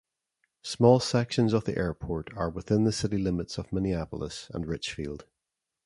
Small 0.63 0.99
sections 0.99 1.53
of 1.53 1.65
the 1.65 1.77
airport 1.77 2.35
are 2.35 2.49
within 2.49 2.85
the 2.85 2.91
city 2.91 3.19
limits 3.19 3.59
of 3.59 3.71
Minneapolis 3.71 4.49
and 4.51 4.65
Richfield. 4.65 5.25